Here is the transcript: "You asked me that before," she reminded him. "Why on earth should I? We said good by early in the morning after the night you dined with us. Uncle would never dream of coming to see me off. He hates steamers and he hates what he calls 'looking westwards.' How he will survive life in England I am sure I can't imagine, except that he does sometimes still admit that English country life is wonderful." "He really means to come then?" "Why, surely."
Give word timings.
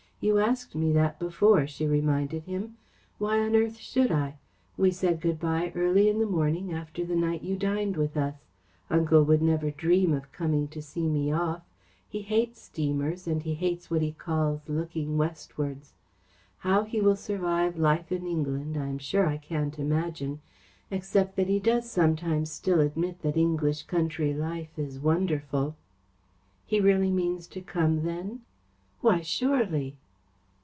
"You 0.23 0.37
asked 0.37 0.75
me 0.75 0.91
that 0.93 1.17
before," 1.17 1.65
she 1.65 1.87
reminded 1.87 2.43
him. 2.43 2.77
"Why 3.17 3.39
on 3.39 3.55
earth 3.55 3.77
should 3.79 4.11
I? 4.11 4.37
We 4.77 4.91
said 4.91 5.19
good 5.19 5.39
by 5.39 5.71
early 5.75 6.07
in 6.09 6.19
the 6.19 6.27
morning 6.27 6.71
after 6.71 7.03
the 7.03 7.15
night 7.15 7.41
you 7.41 7.55
dined 7.57 7.97
with 7.97 8.15
us. 8.15 8.35
Uncle 8.87 9.23
would 9.23 9.41
never 9.41 9.71
dream 9.71 10.13
of 10.13 10.31
coming 10.31 10.67
to 10.67 10.79
see 10.79 11.07
me 11.09 11.31
off. 11.31 11.63
He 12.07 12.21
hates 12.21 12.61
steamers 12.61 13.25
and 13.25 13.41
he 13.41 13.55
hates 13.55 13.89
what 13.89 14.03
he 14.03 14.11
calls 14.11 14.61
'looking 14.69 15.17
westwards.' 15.17 15.93
How 16.59 16.83
he 16.83 17.01
will 17.01 17.15
survive 17.15 17.79
life 17.79 18.11
in 18.11 18.27
England 18.27 18.77
I 18.77 18.89
am 18.89 18.99
sure 18.99 19.25
I 19.25 19.37
can't 19.37 19.79
imagine, 19.79 20.39
except 20.91 21.35
that 21.37 21.47
he 21.47 21.57
does 21.57 21.89
sometimes 21.89 22.51
still 22.51 22.79
admit 22.79 23.23
that 23.23 23.37
English 23.37 23.85
country 23.87 24.35
life 24.35 24.77
is 24.77 24.99
wonderful." 24.99 25.75
"He 26.67 26.79
really 26.79 27.09
means 27.09 27.47
to 27.47 27.61
come 27.61 28.03
then?" 28.03 28.41
"Why, 28.99 29.21
surely." 29.21 29.97